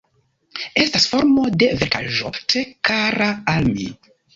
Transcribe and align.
Estas 0.83 1.05
formo 1.11 1.45
de 1.65 1.69
verkaĵo 1.85 2.35
tre 2.41 2.67
kara 2.93 3.33
al 3.57 3.75
mi. 3.81 3.93